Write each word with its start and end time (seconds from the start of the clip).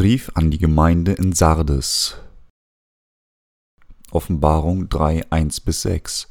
Brief 0.00 0.30
an 0.32 0.50
die 0.50 0.56
Gemeinde 0.56 1.12
in 1.12 1.34
Sardes. 1.34 2.16
Offenbarung 4.10 4.88
3, 4.88 5.30
1 5.30 5.60
bis 5.60 5.82
6. 5.82 6.26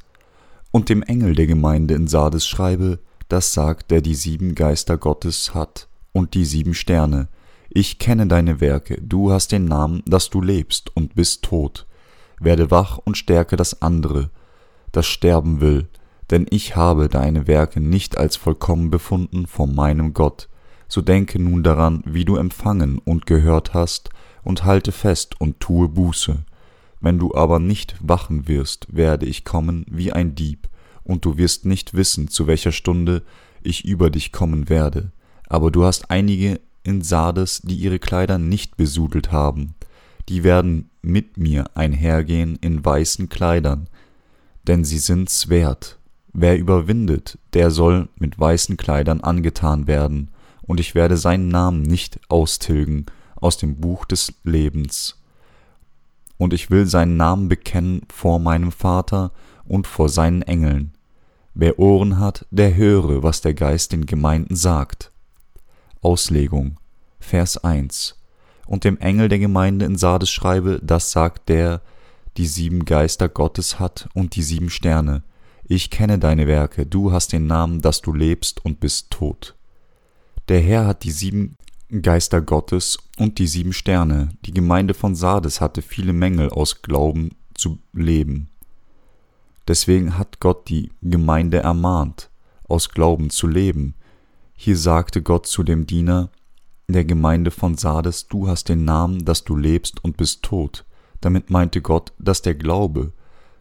Und 0.72 0.88
dem 0.88 1.04
Engel 1.04 1.36
der 1.36 1.46
Gemeinde 1.46 1.94
in 1.94 2.08
Sardes 2.08 2.48
schreibe, 2.48 2.98
das 3.28 3.54
sagt, 3.54 3.92
der 3.92 4.00
die 4.00 4.16
sieben 4.16 4.56
Geister 4.56 4.98
Gottes 4.98 5.54
hat 5.54 5.86
und 6.10 6.34
die 6.34 6.46
sieben 6.46 6.74
Sterne. 6.74 7.28
Ich 7.68 8.00
kenne 8.00 8.26
deine 8.26 8.60
Werke, 8.60 9.00
du 9.00 9.30
hast 9.30 9.52
den 9.52 9.66
Namen, 9.66 10.02
dass 10.04 10.30
du 10.30 10.42
lebst 10.42 10.90
und 10.96 11.14
bist 11.14 11.44
tot. 11.44 11.86
Werde 12.40 12.72
wach 12.72 12.98
und 12.98 13.16
stärke 13.16 13.54
das 13.54 13.82
andere, 13.82 14.30
das 14.90 15.06
sterben 15.06 15.60
will, 15.60 15.86
denn 16.32 16.44
ich 16.50 16.74
habe 16.74 17.08
deine 17.08 17.46
Werke 17.46 17.80
nicht 17.80 18.18
als 18.18 18.34
vollkommen 18.34 18.90
befunden 18.90 19.46
vor 19.46 19.68
meinem 19.68 20.12
Gott 20.12 20.48
so 20.90 21.00
denke 21.00 21.38
nun 21.38 21.62
daran, 21.62 22.02
wie 22.04 22.26
du 22.26 22.36
empfangen 22.36 22.98
und 22.98 23.24
gehört 23.24 23.72
hast, 23.72 24.10
und 24.42 24.64
halte 24.64 24.90
fest 24.90 25.40
und 25.40 25.60
tue 25.60 25.88
Buße. 25.88 26.44
Wenn 27.00 27.18
du 27.18 27.34
aber 27.34 27.58
nicht 27.58 27.94
wachen 28.00 28.48
wirst, 28.48 28.88
werde 28.90 29.24
ich 29.24 29.44
kommen 29.44 29.86
wie 29.88 30.12
ein 30.12 30.34
Dieb, 30.34 30.68
und 31.04 31.24
du 31.24 31.38
wirst 31.38 31.64
nicht 31.64 31.94
wissen, 31.94 32.28
zu 32.28 32.46
welcher 32.46 32.72
Stunde 32.72 33.22
ich 33.62 33.84
über 33.84 34.10
dich 34.10 34.32
kommen 34.32 34.68
werde. 34.68 35.12
Aber 35.48 35.70
du 35.70 35.84
hast 35.84 36.10
einige 36.10 36.60
in 36.82 37.02
Sardes, 37.02 37.62
die 37.62 37.76
ihre 37.76 37.98
Kleider 37.98 38.38
nicht 38.38 38.76
besudelt 38.76 39.30
haben, 39.30 39.74
die 40.28 40.42
werden 40.42 40.90
mit 41.02 41.36
mir 41.36 41.64
einhergehen 41.74 42.56
in 42.60 42.84
weißen 42.84 43.28
Kleidern, 43.28 43.88
denn 44.66 44.84
sie 44.84 44.98
sind's 44.98 45.48
wert. 45.48 45.98
Wer 46.32 46.58
überwindet, 46.58 47.38
der 47.52 47.70
soll 47.70 48.08
mit 48.16 48.38
weißen 48.38 48.76
Kleidern 48.76 49.20
angetan 49.20 49.86
werden, 49.86 50.30
und 50.62 50.80
ich 50.80 50.94
werde 50.94 51.16
seinen 51.16 51.48
Namen 51.48 51.82
nicht 51.82 52.20
austilgen 52.28 53.06
aus 53.36 53.56
dem 53.56 53.76
Buch 53.76 54.04
des 54.04 54.32
Lebens. 54.44 55.18
Und 56.36 56.52
ich 56.52 56.70
will 56.70 56.86
seinen 56.86 57.16
Namen 57.16 57.48
bekennen 57.48 58.02
vor 58.12 58.38
meinem 58.38 58.72
Vater 58.72 59.32
und 59.64 59.86
vor 59.86 60.08
seinen 60.08 60.42
Engeln. 60.42 60.92
Wer 61.54 61.78
Ohren 61.78 62.18
hat, 62.18 62.46
der 62.50 62.74
höre, 62.76 63.22
was 63.22 63.40
der 63.40 63.54
Geist 63.54 63.92
den 63.92 64.06
Gemeinden 64.06 64.56
sagt. 64.56 65.10
Auslegung 66.00 66.76
Vers 67.18 67.58
1 67.58 68.16
Und 68.66 68.84
dem 68.84 68.96
Engel 68.98 69.28
der 69.28 69.38
Gemeinde 69.38 69.84
in 69.84 69.96
Sardes 69.96 70.30
schreibe, 70.30 70.80
das 70.82 71.12
sagt 71.12 71.48
der, 71.48 71.82
die 72.36 72.46
sieben 72.46 72.84
Geister 72.84 73.28
Gottes 73.28 73.78
hat 73.78 74.08
und 74.14 74.36
die 74.36 74.42
sieben 74.42 74.70
Sterne. 74.70 75.22
Ich 75.64 75.90
kenne 75.90 76.18
deine 76.18 76.46
Werke, 76.46 76.86
du 76.86 77.12
hast 77.12 77.32
den 77.32 77.46
Namen, 77.46 77.80
dass 77.82 78.00
du 78.00 78.12
lebst 78.12 78.64
und 78.64 78.80
bist 78.80 79.10
tot. 79.10 79.54
Der 80.50 80.60
Herr 80.60 80.84
hat 80.84 81.04
die 81.04 81.12
sieben 81.12 81.54
Geister 82.02 82.40
Gottes 82.40 82.98
und 83.18 83.38
die 83.38 83.46
sieben 83.46 83.72
Sterne. 83.72 84.30
Die 84.44 84.52
Gemeinde 84.52 84.94
von 84.94 85.14
Sardes 85.14 85.60
hatte 85.60 85.80
viele 85.80 86.12
Mängel 86.12 86.50
aus 86.50 86.82
Glauben 86.82 87.30
zu 87.54 87.78
leben. 87.92 88.48
Deswegen 89.68 90.18
hat 90.18 90.40
Gott 90.40 90.68
die 90.68 90.90
Gemeinde 91.02 91.58
ermahnt, 91.58 92.30
aus 92.66 92.88
Glauben 92.88 93.30
zu 93.30 93.46
leben. 93.46 93.94
Hier 94.56 94.76
sagte 94.76 95.22
Gott 95.22 95.46
zu 95.46 95.62
dem 95.62 95.86
Diener 95.86 96.30
der 96.88 97.04
Gemeinde 97.04 97.52
von 97.52 97.76
Sardes, 97.76 98.26
du 98.26 98.48
hast 98.48 98.70
den 98.70 98.84
Namen, 98.84 99.24
dass 99.24 99.44
du 99.44 99.54
lebst 99.54 100.02
und 100.02 100.16
bist 100.16 100.42
tot. 100.42 100.84
Damit 101.20 101.50
meinte 101.50 101.80
Gott, 101.80 102.12
dass 102.18 102.42
der 102.42 102.56
Glaube 102.56 103.12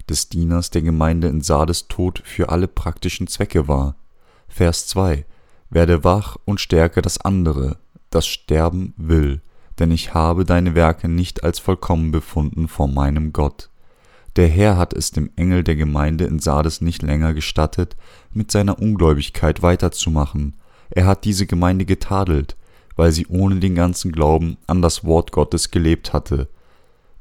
des 0.10 0.30
Dieners 0.30 0.72
der 0.72 0.82
Gemeinde 0.82 1.28
in 1.28 1.42
Sardes 1.42 1.88
tot 1.88 2.24
für 2.26 2.50
alle 2.50 2.68
praktischen 2.68 3.28
Zwecke 3.28 3.68
war. 3.68 3.96
Vers 4.48 4.88
2 4.88 5.28
werde 5.70 6.04
wach 6.04 6.38
und 6.46 6.60
stärke 6.60 7.02
das 7.02 7.20
andere, 7.20 7.78
das 8.10 8.28
sterben 8.28 8.94
will, 8.98 9.42
denn 9.78 9.92
ich 9.92 10.14
habe 10.14 10.46
deine 10.46 10.76
Werke 10.76 11.08
nicht 11.08 11.44
als 11.44 11.60
vollkommen 11.60 12.12
befunden 12.12 12.68
vor 12.68 12.88
meinem 12.88 13.34
Gott. 13.34 13.70
Der 14.36 14.48
Herr 14.48 14.78
hat 14.78 14.94
es 14.94 15.12
dem 15.12 15.32
Engel 15.36 15.64
der 15.64 15.76
Gemeinde 15.76 16.26
in 16.26 16.40
Sardes 16.40 16.82
nicht 16.82 17.02
länger 17.02 17.34
gestattet, 17.34 17.96
mit 18.34 18.52
seiner 18.52 18.80
Ungläubigkeit 18.80 19.62
weiterzumachen. 19.62 20.56
Er 20.90 21.06
hat 21.06 21.26
diese 21.26 21.46
Gemeinde 21.46 21.86
getadelt, 21.86 22.56
weil 22.96 23.12
sie 23.12 23.28
ohne 23.28 23.60
den 23.60 23.76
ganzen 23.76 24.12
Glauben 24.12 24.58
an 24.68 24.82
das 24.82 25.04
Wort 25.04 25.32
Gottes 25.32 25.72
gelebt 25.72 26.14
hatte. 26.14 26.48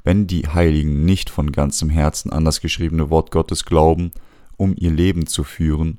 Wenn 0.04 0.26
die 0.26 0.48
Heiligen 0.48 1.04
nicht 1.04 1.30
von 1.30 1.52
ganzem 1.52 1.90
Herzen 1.90 2.32
an 2.32 2.44
das 2.44 2.60
geschriebene 2.60 3.10
Wort 3.10 3.30
Gottes 3.30 3.64
glauben, 3.64 4.12
um 4.56 4.74
ihr 4.76 4.90
Leben 4.90 5.26
zu 5.26 5.44
führen, 5.44 5.98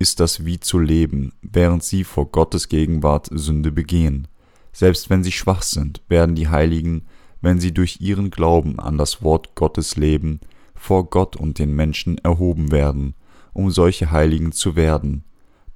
ist 0.00 0.18
das 0.18 0.46
wie 0.46 0.58
zu 0.58 0.78
leben, 0.78 1.34
während 1.42 1.84
sie 1.84 2.04
vor 2.04 2.32
Gottes 2.32 2.68
Gegenwart 2.68 3.28
Sünde 3.30 3.70
begehen. 3.70 4.26
Selbst 4.72 5.10
wenn 5.10 5.22
sie 5.22 5.30
schwach 5.30 5.60
sind, 5.62 6.00
werden 6.08 6.34
die 6.34 6.48
Heiligen, 6.48 7.02
wenn 7.42 7.60
sie 7.60 7.72
durch 7.72 8.00
ihren 8.00 8.30
Glauben 8.30 8.80
an 8.80 8.96
das 8.96 9.22
Wort 9.22 9.54
Gottes 9.54 9.96
leben, 9.96 10.40
vor 10.74 11.10
Gott 11.10 11.36
und 11.36 11.58
den 11.58 11.74
Menschen 11.74 12.16
erhoben 12.18 12.72
werden, 12.72 13.14
um 13.52 13.70
solche 13.70 14.10
Heiligen 14.10 14.52
zu 14.52 14.74
werden. 14.74 15.24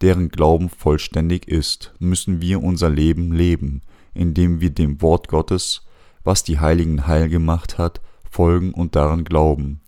Deren 0.00 0.30
Glauben 0.30 0.70
vollständig 0.70 1.46
ist, 1.46 1.92
müssen 1.98 2.40
wir 2.40 2.62
unser 2.62 2.88
Leben 2.88 3.30
leben, 3.30 3.82
indem 4.14 4.62
wir 4.62 4.70
dem 4.70 5.02
Wort 5.02 5.28
Gottes, 5.28 5.82
was 6.22 6.42
die 6.42 6.58
Heiligen 6.58 7.06
heil 7.06 7.28
gemacht 7.28 7.76
hat, 7.76 8.00
folgen 8.30 8.72
und 8.72 8.96
daran 8.96 9.24
glauben. 9.24 9.82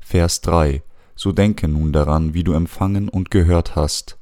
Vers 0.00 0.40
3 0.40 0.82
so 1.18 1.32
denke 1.32 1.66
nun 1.66 1.92
daran, 1.92 2.32
wie 2.32 2.44
du 2.44 2.52
empfangen 2.52 3.08
und 3.08 3.32
gehört 3.32 3.74
hast, 3.74 4.18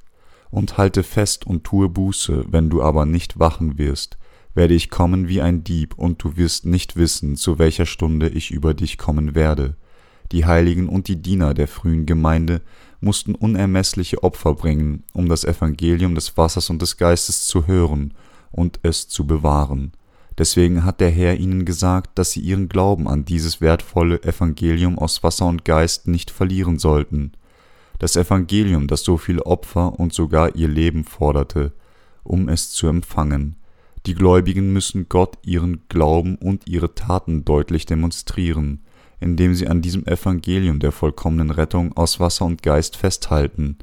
und 0.51 0.79
halte 0.79 1.03
fest 1.03 1.47
und 1.47 1.62
tue 1.62 1.91
Buße, 1.91 2.47
wenn 2.49 2.71
du 2.71 2.83
aber 2.83 3.05
nicht 3.05 3.39
wachen 3.39 3.77
wirst, 3.77 4.17
werde 4.55 4.73
ich 4.73 4.89
kommen 4.89 5.29
wie 5.29 5.43
ein 5.43 5.62
Dieb, 5.62 5.99
und 5.99 6.25
du 6.25 6.39
wirst 6.39 6.65
nicht 6.65 6.97
wissen, 6.97 7.37
zu 7.37 7.59
welcher 7.59 7.85
Stunde 7.85 8.31
ich 8.31 8.51
über 8.51 8.73
dich 8.73 8.97
kommen 8.97 9.35
werde. 9.35 9.77
Die 10.33 10.47
Heiligen 10.47 10.89
und 10.89 11.09
die 11.09 11.21
Diener 11.21 11.53
der 11.53 11.69
frühen 11.69 12.06
Gemeinde 12.06 12.62
mussten 13.01 13.35
unermeßliche 13.35 14.23
Opfer 14.23 14.55
bringen, 14.55 15.05
um 15.12 15.29
das 15.29 15.45
Evangelium 15.45 16.15
des 16.15 16.39
Wassers 16.39 16.71
und 16.71 16.81
des 16.81 16.97
Geistes 16.97 17.47
zu 17.47 17.67
hören 17.67 18.15
und 18.51 18.81
es 18.83 19.06
zu 19.06 19.27
bewahren. 19.27 19.93
Deswegen 20.39 20.85
hat 20.85 21.01
der 21.01 21.11
Herr 21.11 21.37
ihnen 21.37 21.65
gesagt, 21.65 22.19
dass 22.19 22.33
sie 22.33 22.41
ihren 22.41 22.69
Glauben 22.69 23.09
an 23.09 23.25
dieses 23.25 23.61
wertvolle 23.61 24.23
Evangelium 24.23 24.99
aus 24.99 25.23
Wasser 25.23 25.47
und 25.47 25.65
Geist 25.65 26.09
nicht 26.09 26.31
verlieren 26.31 26.79
sollten. 26.79 27.33
Das 27.99 28.17
Evangelium, 28.17 28.87
das 28.87 29.03
so 29.03 29.17
viele 29.17 29.47
Opfer 29.47 29.99
und 29.99 30.13
sogar 30.13 30.55
ihr 30.55 30.69
Leben 30.69 31.05
forderte, 31.05 31.73
um 32.23 32.49
es 32.51 32.71
zu 32.71 32.87
empfangen. 32.87 33.57
Die 34.05 34.15
Gläubigen 34.15 34.73
müssen 34.73 35.09
Gott 35.09 35.39
ihren 35.43 35.83
Glauben 35.89 36.37
und 36.37 36.69
ihre 36.69 36.95
Taten 36.95 37.45
deutlich 37.45 37.87
demonstrieren, 37.87 38.85
indem 39.19 39.55
sie 39.55 39.67
an 39.67 39.81
diesem 39.81 40.07
Evangelium 40.07 40.79
der 40.79 40.93
vollkommenen 40.93 41.51
Rettung 41.51 41.97
aus 41.97 42.21
Wasser 42.21 42.45
und 42.45 42.63
Geist 42.63 42.97
festhalten. 42.97 43.79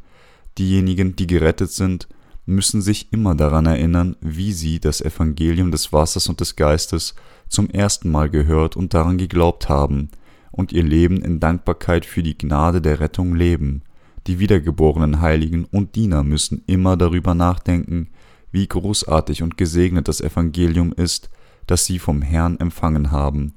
Diejenigen, 0.60 1.16
die 1.16 1.26
gerettet 1.26 1.72
sind, 1.72 2.08
müssen 2.46 2.82
sich 2.82 3.12
immer 3.14 3.36
daran 3.36 3.66
erinnern, 3.66 4.16
wie 4.22 4.52
sie 4.52 4.80
das 4.80 5.02
Evangelium 5.02 5.72
des 5.72 5.94
Wassers 5.94 6.28
und 6.28 6.40
des 6.40 6.56
Geistes 6.56 7.16
zum 7.48 7.70
ersten 7.70 8.12
Mal 8.12 8.30
gehört 8.30 8.76
und 8.76 8.94
daran 8.94 9.18
geglaubt 9.18 9.70
haben 9.70 10.10
und 10.52 10.72
ihr 10.72 10.84
Leben 10.84 11.22
in 11.22 11.40
Dankbarkeit 11.40 12.06
für 12.06 12.24
die 12.24 12.38
Gnade 12.38 12.82
der 12.82 13.00
Rettung 13.00 13.36
leben. 13.36 13.84
Die 14.28 14.40
wiedergeborenen 14.40 15.22
Heiligen 15.22 15.66
und 15.66 15.96
Diener 15.96 16.24
müssen 16.24 16.64
immer 16.68 16.96
darüber 16.96 17.34
nachdenken, 17.34 18.10
wie 18.52 18.68
großartig 18.68 19.42
und 19.42 19.58
gesegnet 19.58 20.08
das 20.08 20.22
Evangelium 20.22 20.94
ist, 20.94 21.30
das 21.66 21.86
sie 21.86 22.00
vom 22.00 22.22
Herrn 22.22 22.60
empfangen 22.60 23.12
haben. 23.12 23.54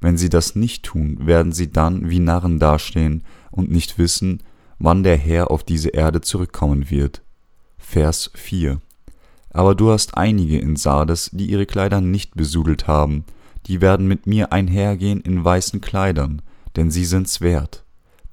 Wenn 0.00 0.16
sie 0.16 0.28
das 0.28 0.54
nicht 0.54 0.84
tun, 0.84 1.26
werden 1.26 1.52
sie 1.52 1.70
dann 1.70 2.08
wie 2.08 2.20
Narren 2.20 2.58
dastehen 2.58 3.24
und 3.50 3.70
nicht 3.70 3.98
wissen, 3.98 4.42
wann 4.78 5.02
der 5.02 5.16
Herr 5.16 5.50
auf 5.50 5.64
diese 5.64 5.90
Erde 5.90 6.20
zurückkommen 6.20 6.90
wird. 6.90 7.22
Vers 7.90 8.30
4. 8.34 8.82
Aber 9.48 9.74
du 9.74 9.90
hast 9.90 10.18
einige 10.18 10.58
in 10.58 10.76
Sardes, 10.76 11.30
die 11.32 11.46
ihre 11.46 11.64
Kleider 11.64 12.02
nicht 12.02 12.34
besudelt 12.34 12.86
haben, 12.86 13.24
die 13.64 13.80
werden 13.80 14.06
mit 14.06 14.26
mir 14.26 14.52
einhergehen 14.52 15.22
in 15.22 15.42
weißen 15.42 15.80
Kleidern, 15.80 16.42
denn 16.76 16.90
sie 16.90 17.06
sind's 17.06 17.40
wert. 17.40 17.84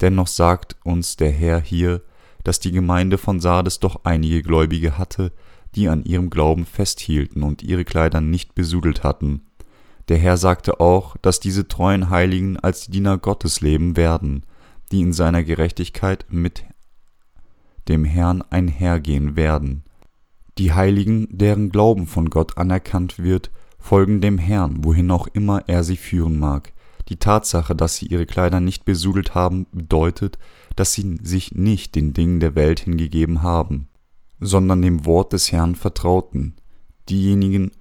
Dennoch 0.02 0.28
sagt 0.28 0.75
uns 0.84 1.16
der 1.16 1.31
Herr 1.31 1.62
hier, 1.62 2.02
dass 2.44 2.60
die 2.60 2.74
Gemeinde 2.74 3.18
von 3.18 3.40
Sardes 3.40 3.80
doch 3.80 4.02
einige 4.04 4.44
Gläubige 4.44 4.98
hatte, 4.98 5.31
die 5.74 5.88
an 5.88 6.04
ihrem 6.04 6.30
Glauben 6.30 6.66
festhielten 6.66 7.42
und 7.42 7.63
ihre 7.63 7.86
Kleider 7.86 8.19
nicht 8.19 8.56
besudelt 8.56 9.06
hatten. 9.06 9.46
Der 10.10 10.18
Herr 10.18 10.36
sagte 10.36 10.81
auch, 10.81 11.16
dass 11.22 11.40
diese 11.40 11.69
treuen 11.69 12.10
Heiligen 12.10 12.60
als 12.60 12.88
die 12.88 12.92
Diener 12.92 13.18
Gottes 13.18 13.62
leben 13.62 13.96
werden, 13.96 14.44
die 14.92 15.00
in 15.00 15.13
seiner 15.13 15.46
Gerechtigkeit 15.46 16.25
mit 16.28 16.66
dem 17.88 18.06
Herrn 18.06 18.42
einhergehen 18.50 19.36
werden. 19.36 19.84
Die 20.58 20.74
Heiligen, 20.74 21.28
deren 21.32 21.70
Glauben 21.70 22.08
von 22.08 22.30
Gott 22.30 22.58
anerkannt 22.58 23.20
wird, 23.20 23.52
folgen 23.78 24.22
dem 24.22 24.38
Herrn, 24.38 24.84
wohin 24.84 25.12
auch 25.12 25.28
immer 25.28 25.64
er 25.68 25.84
sie 25.84 25.98
führen 25.98 26.40
mag. 26.40 26.74
Die 27.10 27.18
Tatsache, 27.18 27.76
dass 27.76 27.98
sie 27.98 28.08
ihre 28.08 28.26
Kleider 28.26 28.60
nicht 28.60 28.86
besudelt 28.86 29.36
haben, 29.36 29.68
bedeutet, 29.72 30.40
dass 30.76 30.94
sie 30.94 31.20
sich 31.22 31.54
nicht 31.54 31.96
den 31.96 32.14
Dingen 32.14 32.40
der 32.40 32.56
Welt 32.56 32.80
hingegeben 32.80 33.44
haben, 33.44 33.88
sondern 34.40 34.82
dem 34.82 35.06
Wort 35.06 35.34
des 35.34 35.52
Herrn 35.52 35.76
vertrauten. 35.76 36.56
Diejenigen, 37.10 37.72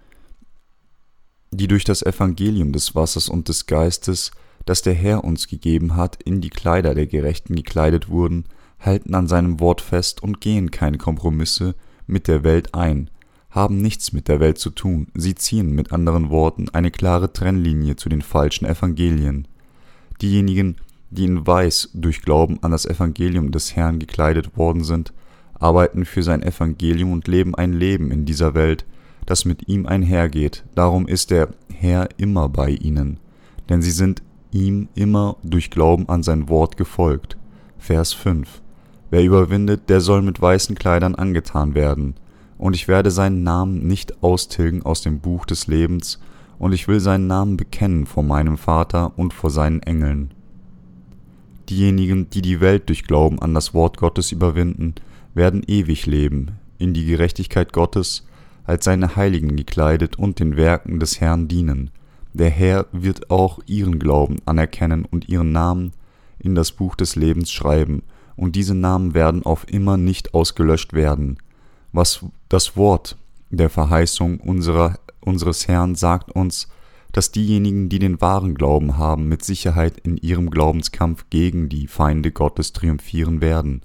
die 1.51 1.69
durch 1.69 1.85
das 1.85 2.03
Evangelium 2.03 2.73
des 2.73 2.95
Wassers 2.95 3.29
und 3.29 3.49
des 3.49 3.67
Geistes, 3.67 4.33
das 4.67 4.83
der 4.83 4.95
Herr 4.95 5.25
uns 5.25 5.47
gegeben 5.49 5.97
hat, 5.97 6.23
in 6.23 6.41
die 6.41 6.51
Kleider 6.51 6.95
der 6.95 7.06
Gerechten 7.06 7.55
gekleidet 7.55 8.09
wurden, 8.09 8.45
halten 8.85 9.15
an 9.15 9.27
seinem 9.27 9.61
Wort 9.61 9.81
fest 9.81 10.23
und 10.23 10.41
gehen 10.41 10.71
keine 10.71 10.99
Kompromisse 10.99 11.75
mit 12.07 12.29
der 12.29 12.45
Welt 12.45 12.75
ein, 12.75 13.11
haben 13.51 13.81
nichts 13.81 14.13
mit 14.13 14.29
der 14.29 14.41
Welt 14.41 14.59
zu 14.59 14.71
tun, 14.71 15.07
sie 15.15 15.35
ziehen 15.35 15.75
mit 15.75 15.93
anderen 15.93 16.31
Worten 16.31 16.69
eine 16.71 16.91
klare 16.91 17.33
Trennlinie 17.33 17.97
zu 17.97 18.09
den 18.09 18.23
falschen 18.23 18.67
Evangelien. 18.67 19.47
Diejenigen, 20.21 20.77
die 21.11 21.25
in 21.25 21.47
Weiß 21.47 21.91
durch 21.95 22.23
Glauben 22.23 22.59
an 22.63 22.73
das 22.73 22.87
Evangelium 22.87 23.53
des 23.53 23.77
Herrn 23.77 24.01
gekleidet 24.01 24.57
worden 24.57 24.83
sind, 24.83 25.13
arbeiten 25.55 26.05
für 26.05 26.23
sein 26.23 26.43
Evangelium 26.43 27.13
und 27.13 27.29
leben 27.29 27.55
ein 27.55 27.73
Leben 27.73 28.11
in 28.11 28.25
dieser 28.25 28.55
Welt, 28.55 28.85
das 29.25 29.45
mit 29.45 29.69
ihm 29.69 29.87
einhergeht. 29.87 30.65
Darum 30.75 31.07
ist 31.07 31.31
der 31.31 31.49
Herr 31.73 32.09
immer 32.17 32.49
bei 32.49 32.71
ihnen, 32.71 33.19
denn 33.69 33.81
sie 33.81 33.93
sind 33.93 34.23
ihm 34.51 34.89
immer 34.95 35.37
durch 35.43 35.71
Glauben 35.71 36.09
an 36.09 36.23
sein 36.23 36.49
Wort 36.49 36.77
gefolgt. 36.77 37.37
Vers 37.79 38.13
5. 38.13 38.63
Wer 39.15 39.23
überwindet, 39.23 39.91
der 39.91 40.01
soll 40.01 40.23
mit 40.23 40.43
weißen 40.43 40.75
Kleidern 40.75 41.15
angetan 41.15 41.77
werden, 41.77 42.15
und 42.59 42.75
ich 42.75 42.89
werde 42.89 43.13
seinen 43.13 43.45
Namen 43.45 43.87
nicht 43.87 44.25
austilgen 44.25 44.83
aus 44.83 45.03
dem 45.03 45.21
Buch 45.21 45.47
des 45.47 45.69
Lebens, 45.69 46.19
und 46.59 46.73
ich 46.73 46.89
will 46.89 46.99
seinen 46.99 47.29
Namen 47.29 47.57
bekennen 47.57 48.07
vor 48.07 48.25
meinem 48.25 48.59
Vater 48.59 49.17
und 49.17 49.33
vor 49.33 49.51
seinen 49.51 49.81
Engeln. 49.85 50.35
Diejenigen, 51.69 52.29
die 52.31 52.43
die 52.43 52.61
Welt 52.61 52.89
durch 52.89 53.05
Glauben 53.05 53.39
an 53.39 53.55
das 53.55 53.73
Wort 53.73 53.99
Gottes 53.99 54.33
überwinden, 54.33 54.97
werden 55.33 55.63
ewig 55.65 56.07
leben, 56.07 56.59
in 56.79 56.93
die 56.93 57.07
Gerechtigkeit 57.07 57.73
Gottes, 57.73 58.27
als 58.65 58.85
seine 58.85 59.15
Heiligen 59.15 59.55
gekleidet 59.55 60.19
und 60.19 60.41
den 60.41 60.57
Werken 60.57 60.99
des 60.99 61.21
Herrn 61.21 61.47
dienen. 61.47 61.91
Der 62.33 62.51
Herr 62.51 62.87
wird 62.91 63.31
auch 63.31 63.61
ihren 63.67 64.01
Glauben 64.01 64.39
anerkennen 64.45 65.05
und 65.05 65.29
ihren 65.29 65.53
Namen 65.53 65.93
in 66.41 66.57
das 66.57 66.73
Buch 66.73 66.97
des 66.97 67.15
Lebens 67.15 67.53
schreiben, 67.53 68.03
und 68.37 68.57
diese 68.57 68.75
Namen 68.75 69.15
werden 69.15 69.45
auf 69.45 69.67
immer 69.69 69.97
nicht 69.97 70.35
ausgelöscht 70.35 70.93
werden. 70.93 71.39
Was 71.93 72.25
das 72.49 72.77
Wort 72.77 73.17
der 73.51 73.71
Verheißung 73.71 74.41
unserer, 74.41 74.99
unseres 75.21 75.69
Herrn 75.69 75.95
sagt 75.95 76.33
uns, 76.33 76.69
dass 77.13 77.31
diejenigen, 77.31 77.89
die 77.89 78.01
den 78.01 78.21
wahren 78.21 78.55
Glauben 78.55 78.99
haben, 78.99 79.29
mit 79.29 79.45
Sicherheit 79.45 79.99
in 79.99 80.17
ihrem 80.17 80.51
Glaubenskampf 80.51 81.27
gegen 81.31 81.69
die 81.69 81.87
Feinde 81.87 82.33
Gottes 82.33 82.73
triumphieren 82.73 83.41
werden. 83.41 83.83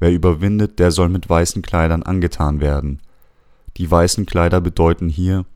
Wer 0.00 0.12
überwindet, 0.12 0.80
der 0.80 0.90
soll 0.90 1.08
mit 1.08 1.30
weißen 1.30 1.62
Kleidern 1.62 2.02
angetan 2.02 2.60
werden. 2.60 3.00
Die 3.76 3.88
weißen 3.88 4.26
Kleider 4.26 4.60
bedeuten 4.60 5.08
hier 5.08 5.46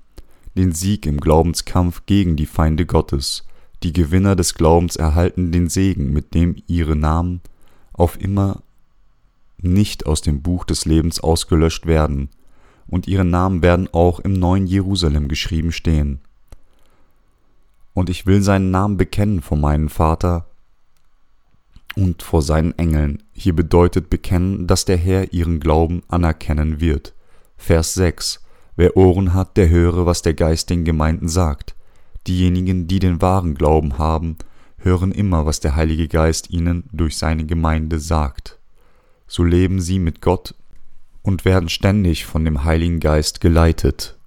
den 0.56 0.73
Sieg 0.73 1.06
im 1.06 1.20
Glaubenskampf 1.20 2.02
gegen 2.06 2.37
die 2.37 2.46
Feinde 2.46 2.87
Gottes. 2.87 3.44
Die 3.82 3.93
Gewinner 3.93 4.37
des 4.37 4.55
Glaubens 4.55 4.96
erhalten 4.96 5.52
den 5.52 5.69
Segen, 5.69 6.12
mit 6.12 6.34
dem 6.34 6.56
ihre 6.67 6.96
Namen 6.96 7.41
auf 7.98 8.20
immer 8.20 8.62
nicht 9.60 10.06
aus 10.06 10.22
dem 10.22 10.40
Buch 10.40 10.64
des 10.64 10.84
Lebens 10.84 11.20
ausgelöscht 11.20 11.86
werden, 11.86 12.30
und 12.86 13.06
ihre 13.06 13.24
Namen 13.24 13.60
werden 13.60 13.88
auch 13.92 14.18
im 14.20 14.32
neuen 14.32 14.66
Jerusalem 14.66 15.28
geschrieben 15.28 15.72
stehen. 15.72 16.20
Und 17.92 18.08
ich 18.08 18.24
will 18.24 18.40
seinen 18.40 18.70
Namen 18.70 18.96
bekennen 18.96 19.42
vor 19.42 19.58
meinem 19.58 19.90
Vater 19.90 20.46
und 21.96 22.22
vor 22.22 22.40
seinen 22.40 22.78
Engeln. 22.78 23.22
Hier 23.34 23.54
bedeutet 23.54 24.08
bekennen, 24.08 24.66
dass 24.66 24.86
der 24.86 24.96
Herr 24.96 25.34
ihren 25.34 25.60
Glauben 25.60 26.02
anerkennen 26.08 26.80
wird. 26.80 27.12
Vers 27.58 27.92
6. 27.92 28.42
Wer 28.76 28.96
Ohren 28.96 29.34
hat, 29.34 29.56
der 29.58 29.68
höre, 29.68 30.06
was 30.06 30.22
der 30.22 30.34
Geist 30.34 30.70
den 30.70 30.84
Gemeinden 30.84 31.28
sagt. 31.28 31.74
Diejenigen, 32.26 32.86
die 32.86 33.00
den 33.00 33.20
wahren 33.20 33.54
Glauben 33.54 33.98
haben, 33.98 34.36
hören 34.78 35.12
immer, 35.12 35.46
was 35.46 35.60
der 35.60 35.76
Heilige 35.76 36.08
Geist 36.08 36.50
ihnen 36.50 36.84
durch 36.92 37.16
seine 37.16 37.46
Gemeinde 37.46 37.98
sagt. 37.98 38.58
So 39.26 39.44
leben 39.44 39.80
sie 39.80 39.98
mit 39.98 40.20
Gott 40.20 40.54
und 41.22 41.44
werden 41.44 41.69
ständig 41.69 42.25
von 42.25 42.44
dem 42.44 42.64
Heiligen 42.64 43.00
Geist 43.00 43.40
geleitet. 43.40 44.18